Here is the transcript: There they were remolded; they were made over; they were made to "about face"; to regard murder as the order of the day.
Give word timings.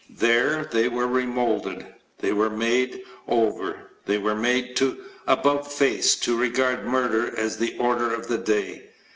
There 0.17 0.65
they 0.71 0.87
were 0.87 1.05
remolded; 1.05 1.85
they 2.17 2.33
were 2.33 2.49
made 2.49 3.03
over; 3.27 3.91
they 4.07 4.17
were 4.17 4.33
made 4.33 4.75
to 4.77 4.97
"about 5.27 5.71
face"; 5.71 6.15
to 6.21 6.35
regard 6.35 6.87
murder 6.87 7.37
as 7.37 7.57
the 7.57 7.77
order 7.77 8.11
of 8.11 8.27
the 8.27 8.39
day. 8.39 8.89